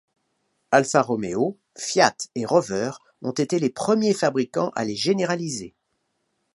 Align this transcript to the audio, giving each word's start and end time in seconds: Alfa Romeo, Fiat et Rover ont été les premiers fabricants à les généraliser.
Alfa 0.71 1.03
Romeo, 1.03 1.59
Fiat 1.77 2.17
et 2.33 2.43
Rover 2.47 2.89
ont 3.21 3.33
été 3.33 3.59
les 3.59 3.69
premiers 3.69 4.15
fabricants 4.15 4.71
à 4.75 4.83
les 4.83 4.95
généraliser. 4.95 5.75